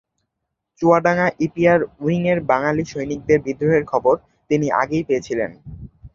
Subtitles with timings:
[0.81, 4.15] Chuadanga EPR উইংয়ের বাঙালি সৈনিকদের বিদ্রোহের খবর
[4.49, 5.51] তিনি আগেই পেয়েছিলেন।